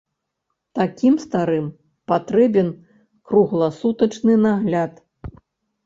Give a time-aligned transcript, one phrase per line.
[0.79, 1.67] Такім старым
[2.13, 2.73] патрэбен
[3.31, 4.93] кругласутачны нагляд.